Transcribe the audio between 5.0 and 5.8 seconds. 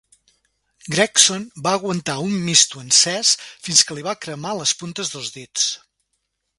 dels dits.